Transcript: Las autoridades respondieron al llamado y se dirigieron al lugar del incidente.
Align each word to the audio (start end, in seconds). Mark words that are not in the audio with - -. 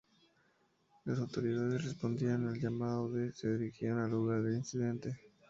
Las 1.05 1.19
autoridades 1.19 1.83
respondieron 1.85 2.47
al 2.47 2.59
llamado 2.59 3.23
y 3.23 3.31
se 3.33 3.55
dirigieron 3.55 3.99
al 3.99 4.09
lugar 4.09 4.41
del 4.41 4.57
incidente. 4.57 5.19